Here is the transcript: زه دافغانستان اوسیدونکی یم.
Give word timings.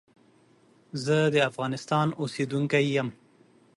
زه 1.03 1.17
دافغانستان 1.37 2.07
اوسیدونکی 2.21 2.83
یم. 2.97 3.09